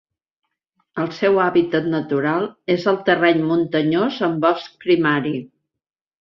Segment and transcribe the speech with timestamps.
[1.01, 5.37] El seu hàbitat natural és el terreny muntanyós amb bosc primari.